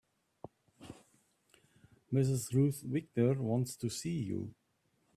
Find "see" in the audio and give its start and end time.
3.87-4.17